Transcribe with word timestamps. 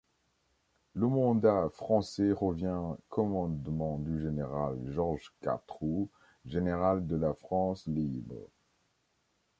Le 0.95 1.05
mandat 1.07 1.69
français 1.69 2.31
revient 2.31 2.95
commandement 3.07 3.99
du 3.99 4.19
général 4.19 4.75
Georges 4.87 5.31
Catroux, 5.41 6.09
général 6.43 7.05
de 7.05 7.17
la 7.17 7.35
France 7.35 7.85
libre. 7.85 8.49